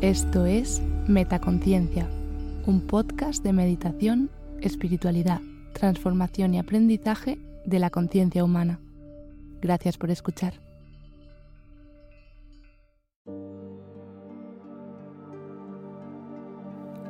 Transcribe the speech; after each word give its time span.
Esto 0.00 0.46
es 0.46 0.80
Metaconciencia, 1.08 2.06
un 2.66 2.82
podcast 2.82 3.42
de 3.42 3.52
meditación, 3.52 4.30
espiritualidad, 4.60 5.40
transformación 5.72 6.54
y 6.54 6.60
aprendizaje 6.60 7.36
de 7.66 7.80
la 7.80 7.90
conciencia 7.90 8.44
humana. 8.44 8.78
Gracias 9.60 9.98
por 9.98 10.12
escuchar. 10.12 10.54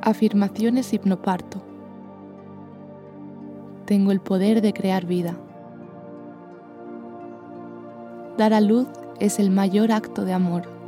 Afirmaciones 0.01 0.91
hipnoparto. 0.91 1.61
Tengo 3.85 4.11
el 4.11 4.19
poder 4.19 4.63
de 4.63 4.73
crear 4.73 5.05
vida. 5.05 5.37
Dar 8.35 8.51
a 8.55 8.61
luz 8.61 8.87
es 9.19 9.37
el 9.37 9.51
mayor 9.51 9.91
acto 9.91 10.25
de 10.25 10.33
amor. 10.33 10.78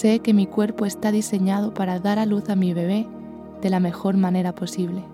Sé 0.00 0.20
que 0.20 0.32
mi 0.32 0.46
cuerpo 0.46 0.86
está 0.86 1.12
diseñado 1.12 1.74
para 1.74 2.00
dar 2.00 2.18
a 2.18 2.24
luz 2.24 2.48
a 2.48 2.56
mi 2.56 2.72
bebé 2.72 3.06
de 3.60 3.68
la 3.68 3.80
mejor 3.80 4.16
manera 4.16 4.54
posible. 4.54 5.04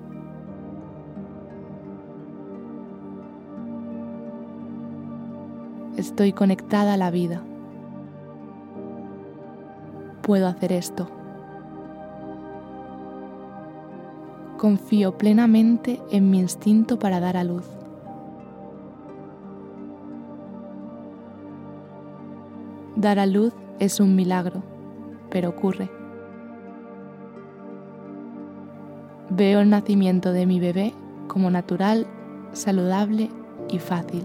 Estoy 5.96 6.32
conectada 6.32 6.94
a 6.94 6.96
la 6.96 7.10
vida. 7.10 7.42
Puedo 10.22 10.46
hacer 10.46 10.70
esto. 10.70 11.08
Confío 14.56 15.18
plenamente 15.18 16.00
en 16.12 16.30
mi 16.30 16.38
instinto 16.38 16.96
para 16.96 17.18
dar 17.18 17.36
a 17.36 17.42
luz. 17.42 17.68
Dar 22.94 23.18
a 23.18 23.27
luz 23.27 23.52
es 23.80 23.98
un 23.98 24.14
milagro, 24.14 24.62
pero 25.37 25.51
ocurre. 25.51 25.91
Veo 29.29 29.61
el 29.61 29.69
nacimiento 29.69 30.33
de 30.33 30.47
mi 30.47 30.61
bebé 30.61 30.95
como 31.29 31.51
natural, 31.51 32.06
saludable 32.55 33.29
y 33.69 33.79
fácil. 33.79 34.25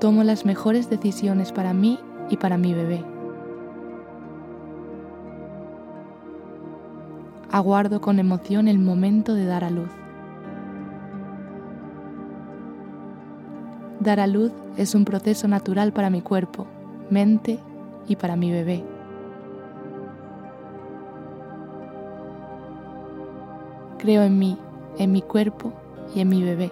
Tomo 0.00 0.24
las 0.24 0.46
mejores 0.46 0.88
decisiones 0.88 1.52
para 1.52 1.74
mí 1.74 1.98
y 2.30 2.38
para 2.38 2.56
mi 2.56 2.72
bebé. 2.72 3.04
Aguardo 7.50 8.00
con 8.00 8.18
emoción 8.18 8.68
el 8.68 8.78
momento 8.78 9.34
de 9.34 9.44
dar 9.44 9.64
a 9.64 9.70
luz. 9.70 9.97
Dar 14.00 14.20
a 14.20 14.28
luz 14.28 14.52
es 14.76 14.94
un 14.94 15.04
proceso 15.04 15.48
natural 15.48 15.92
para 15.92 16.08
mi 16.08 16.22
cuerpo, 16.22 16.66
mente 17.10 17.58
y 18.06 18.14
para 18.14 18.36
mi 18.36 18.52
bebé. 18.52 18.84
Creo 23.98 24.22
en 24.22 24.38
mí, 24.38 24.56
en 24.98 25.10
mi 25.10 25.20
cuerpo 25.20 25.72
y 26.14 26.20
en 26.20 26.28
mi 26.28 26.44
bebé. 26.44 26.70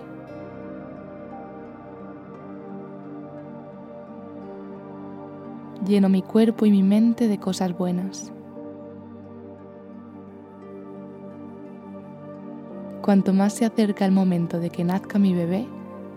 Lleno 5.85 6.09
mi 6.09 6.23
cuerpo 6.23 6.65
y 6.65 6.71
mi 6.71 6.85
mente 6.85 7.27
de 7.27 7.39
cosas 7.39 7.77
buenas. 7.77 8.33
Cuanto 13.03 13.33
más 13.33 13.53
se 13.53 13.65
acerca 13.65 14.05
el 14.05 14.13
momento 14.13 14.61
de 14.61 14.71
que 14.71 14.85
nazca 14.85 15.19
mi 15.19 15.35
bebé, 15.35 15.67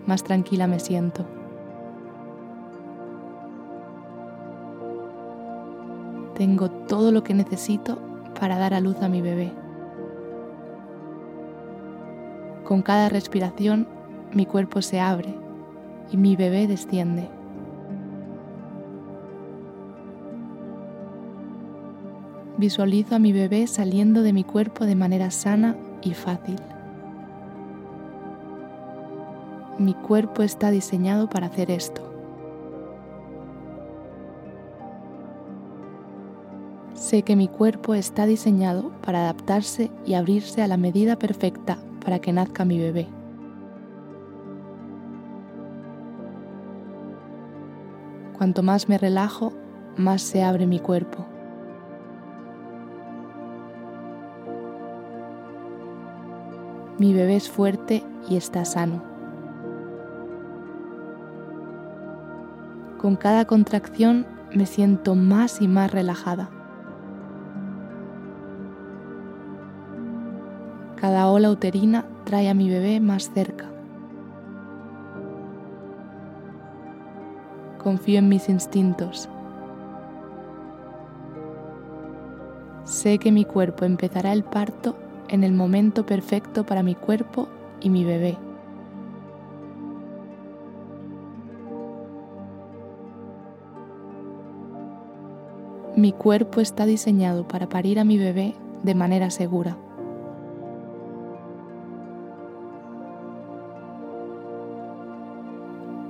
más 0.09 0.23
tranquila 0.23 0.67
me 0.67 0.79
siento. 0.79 1.25
Tengo 6.35 6.69
todo 6.71 7.11
lo 7.11 7.23
que 7.23 7.33
necesito 7.33 7.99
para 8.39 8.57
dar 8.57 8.73
a 8.73 8.81
luz 8.81 9.01
a 9.01 9.07
mi 9.07 9.21
bebé. 9.21 9.51
Con 12.63 12.81
cada 12.81 13.09
respiración 13.09 13.87
mi 14.33 14.45
cuerpo 14.45 14.81
se 14.81 14.99
abre 14.99 15.35
y 16.11 16.17
mi 16.17 16.35
bebé 16.35 16.65
desciende. 16.65 17.29
Visualizo 22.57 23.15
a 23.15 23.19
mi 23.19 23.31
bebé 23.31 23.67
saliendo 23.67 24.23
de 24.23 24.33
mi 24.33 24.43
cuerpo 24.43 24.85
de 24.85 24.95
manera 24.95 25.29
sana 25.29 25.75
y 26.01 26.13
fácil. 26.13 26.57
Mi 29.79 29.94
cuerpo 29.94 30.44
está 30.44 30.72
diseñado 30.72 31.29
para 31.29 31.47
hacer 31.47 31.72
esto. 31.72 32.01
Sé 36.94 37.23
que 37.23 37.38
mi 37.38 37.47
cuerpo 37.47 37.94
está 37.94 38.25
diseñado 38.25 38.91
para 39.01 39.22
adaptarse 39.22 39.89
y 40.06 40.16
abrirse 40.16 40.62
a 40.62 40.68
la 40.68 40.75
medida 40.75 41.16
perfecta 41.16 41.78
para 42.03 42.19
que 42.19 42.34
nazca 42.34 42.66
mi 42.66 42.78
bebé. 42.78 43.07
Cuanto 48.38 48.62
más 48.62 48.89
me 48.89 48.97
relajo, 48.97 49.53
más 49.95 50.22
se 50.22 50.44
abre 50.44 50.68
mi 50.68 50.79
cuerpo. 50.79 51.25
Mi 56.97 57.13
bebé 57.13 57.38
es 57.38 57.50
fuerte 57.50 58.03
y 58.29 58.35
está 58.35 58.66
sano. 58.66 59.08
Con 62.99 63.15
cada 63.15 63.45
contracción 63.45 64.27
me 64.53 64.65
siento 64.65 65.15
más 65.15 65.61
y 65.61 65.69
más 65.69 65.89
relajada. 65.89 66.49
Cada 70.97 71.29
ola 71.29 71.49
uterina 71.49 72.03
trae 72.25 72.49
a 72.49 72.53
mi 72.53 72.69
bebé 72.69 72.99
más 72.99 73.31
cerca. 73.31 73.69
Confío 77.81 78.19
en 78.19 78.27
mis 78.27 78.49
instintos. 78.49 79.29
Sé 82.83 83.17
que 83.17 83.31
mi 83.31 83.45
cuerpo 83.45 83.85
empezará 83.85 84.33
el 84.33 84.43
parto 84.43 84.97
en 85.29 85.45
el 85.45 85.53
momento 85.53 86.05
perfecto 86.05 86.65
para 86.65 86.83
mi 86.83 86.95
cuerpo 86.95 87.47
y 87.79 87.89
mi 87.89 88.03
bebé. 88.03 88.48
Mi 95.99 96.13
cuerpo 96.13 96.61
está 96.61 96.85
diseñado 96.85 97.45
para 97.45 97.67
parir 97.67 97.99
a 97.99 98.05
mi 98.05 98.17
bebé 98.17 98.55
de 98.83 98.95
manera 98.95 99.29
segura. 99.31 99.75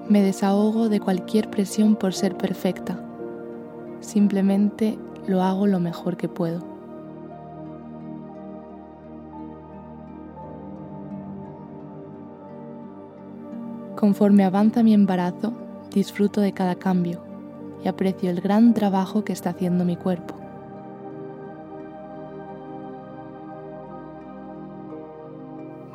Me 0.07 0.21
desahogo 0.21 0.89
de 0.89 0.99
cualquier 0.99 1.49
presión 1.49 1.95
por 1.95 2.13
ser 2.13 2.37
perfecta. 2.37 3.03
Simplemente 3.99 4.99
lo 5.25 5.41
hago 5.41 5.65
lo 5.65 5.79
mejor 5.79 6.17
que 6.17 6.29
puedo. 6.29 6.63
Conforme 13.95 14.43
avanza 14.43 14.83
mi 14.83 14.93
embarazo, 14.93 15.51
disfruto 15.91 16.41
de 16.41 16.53
cada 16.53 16.75
cambio 16.75 17.28
y 17.83 17.87
aprecio 17.87 18.29
el 18.29 18.41
gran 18.41 18.73
trabajo 18.73 19.23
que 19.23 19.33
está 19.33 19.51
haciendo 19.51 19.85
mi 19.85 19.95
cuerpo. 19.95 20.35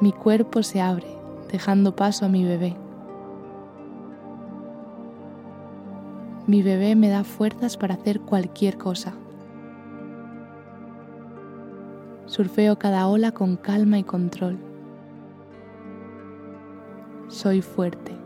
Mi 0.01 0.13
cuerpo 0.13 0.63
se 0.63 0.81
abre, 0.81 1.07
dejando 1.51 1.97
paso 1.97 2.27
a 2.27 2.29
mi 2.29 2.45
bebé. 2.45 2.77
Mi 6.47 6.63
bebé 6.63 6.95
me 6.95 7.09
da 7.09 7.25
fuerzas 7.25 7.77
para 7.77 7.95
hacer 7.95 8.21
cualquier 8.21 8.77
cosa. 8.77 9.15
Surfeo 12.27 12.79
cada 12.79 13.07
ola 13.07 13.33
con 13.33 13.57
calma 13.57 13.99
y 13.99 14.05
control. 14.05 14.59
Soy 17.29 17.63
fuerte. 17.63 18.24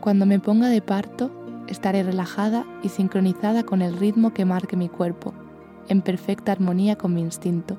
Cuando 0.00 0.24
me 0.24 0.40
ponga 0.40 0.68
de 0.68 0.80
parto, 0.80 1.30
estaré 1.68 2.02
relajada 2.02 2.64
y 2.82 2.88
sincronizada 2.88 3.64
con 3.64 3.82
el 3.82 3.98
ritmo 3.98 4.32
que 4.32 4.46
marque 4.46 4.74
mi 4.74 4.88
cuerpo, 4.88 5.34
en 5.88 6.00
perfecta 6.00 6.52
armonía 6.52 6.96
con 6.96 7.14
mi 7.14 7.20
instinto, 7.20 7.76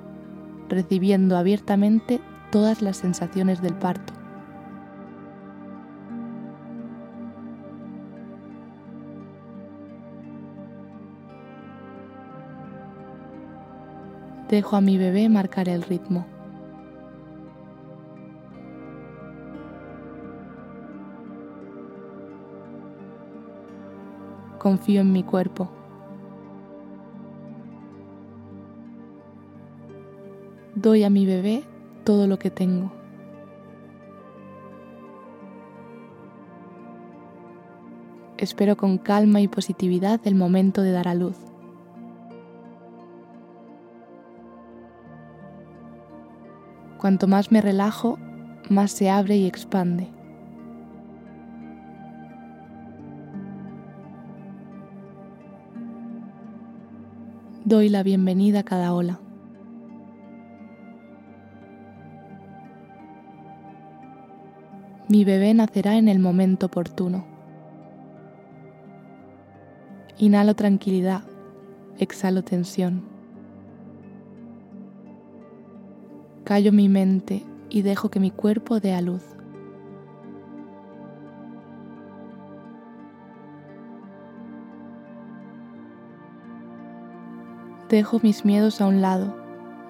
recibiendo 0.70 1.36
abiertamente 1.36 2.22
todas 2.52 2.84
las 2.84 2.98
sensaciones 2.98 3.62
del 3.64 3.74
parto. 3.74 4.14
Dejo 14.48 14.76
a 14.76 14.82
mi 14.82 14.98
bebé 14.98 15.28
marcar 15.28 15.70
el 15.70 15.82
ritmo. 15.82 16.28
Confío 24.62 25.02
en 25.02 25.12
mi 25.12 25.24
cuerpo. 25.24 25.72
Doy 30.76 31.04
a 31.04 31.10
mi 31.10 31.26
bebé 31.26 31.64
todo 32.04 32.28
lo 32.28 32.38
que 32.38 32.52
tengo. 32.52 32.92
Espero 38.38 38.78
con 38.78 39.00
calma 39.00 39.42
y 39.42 39.48
positividad 39.48 40.22
el 40.26 40.36
momento 40.36 40.84
de 40.84 40.92
dar 40.92 41.08
a 41.08 41.16
luz. 41.16 41.38
Cuanto 47.00 47.26
más 47.28 47.52
me 47.52 47.62
relajo, 47.62 48.20
más 48.70 48.92
se 48.92 49.10
abre 49.10 49.38
y 49.38 49.48
expande. 49.48 50.21
Doy 57.64 57.90
la 57.90 58.02
bienvenida 58.02 58.62
a 58.62 58.64
cada 58.64 58.92
ola. 58.92 59.20
Mi 65.08 65.24
bebé 65.26 65.54
nacerá 65.54 65.96
en 65.98 66.08
el 66.08 66.18
momento 66.18 66.66
oportuno. 66.66 67.24
Inhalo 70.18 70.56
tranquilidad, 70.56 71.22
exhalo 72.00 72.44
tensión. 72.44 73.04
Callo 76.44 76.72
mi 76.72 76.90
mente 76.90 77.44
y 77.70 77.84
dejo 77.84 78.10
que 78.10 78.20
mi 78.20 78.32
cuerpo 78.32 78.80
dé 78.80 78.96
a 78.96 79.02
luz. 79.02 79.22
Dejo 87.92 88.22
mis 88.24 88.46
miedos 88.46 88.80
a 88.80 88.88
un 88.88 89.02
lado, 89.02 89.36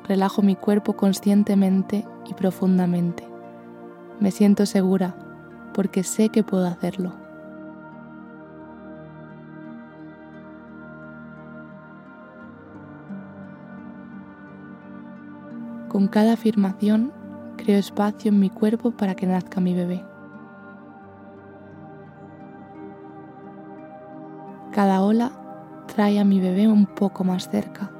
relajo 0.07 0.41
mi 0.41 0.55
cuerpo 0.55 0.93
conscientemente 0.93 2.03
y 2.27 2.33
profundamente. 2.33 3.27
Me 4.19 4.31
siento 4.31 4.65
segura 4.65 5.15
porque 5.71 6.01
sé 6.01 6.29
que 6.29 6.43
puedo 6.43 6.65
hacerlo. 6.65 7.13
Con 15.87 16.07
cada 16.07 16.33
afirmación 16.33 17.13
creo 17.55 17.77
espacio 17.77 18.29
en 18.29 18.39
mi 18.39 18.49
cuerpo 18.49 18.89
para 18.89 19.13
que 19.13 19.27
nazca 19.27 19.61
mi 19.61 19.75
bebé. 19.75 20.03
Cada 24.71 25.03
ola 25.03 25.40
trae 25.93 26.19
a 26.19 26.23
mi 26.23 26.39
bebé 26.39 26.67
un 26.67 26.85
poco 26.85 27.25
más 27.25 27.49
cerca. 27.49 27.91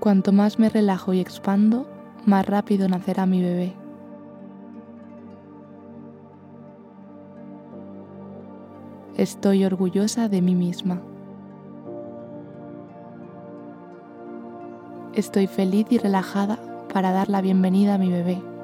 Cuanto 0.00 0.32
más 0.32 0.58
me 0.58 0.70
relajo 0.70 1.12
y 1.12 1.20
expando, 1.20 1.86
más 2.24 2.46
rápido 2.46 2.88
nacerá 2.88 3.26
mi 3.26 3.42
bebé. 3.42 3.74
Estoy 9.16 9.64
orgullosa 9.64 10.28
de 10.28 10.40
mí 10.40 10.54
misma. 10.54 11.02
Estoy 15.12 15.46
feliz 15.46 15.86
y 15.90 15.98
relajada 15.98 16.58
para 16.92 17.12
dar 17.12 17.28
la 17.28 17.40
bienvenida 17.40 17.94
a 17.94 17.98
mi 17.98 18.10
bebé. 18.10 18.55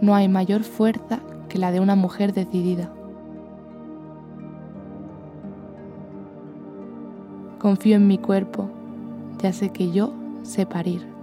No 0.00 0.14
hay 0.14 0.28
mayor 0.28 0.62
fuerza 0.62 1.20
que 1.48 1.58
la 1.58 1.72
de 1.72 1.80
una 1.80 1.94
mujer 1.94 2.32
decidida. 2.32 2.90
Confío 7.58 7.96
en 7.96 8.06
mi 8.06 8.16
cuerpo, 8.16 8.70
ya 9.42 9.52
sé 9.52 9.70
que 9.70 9.92
yo 9.92 10.14
sé 10.42 10.64
parir. 10.64 11.19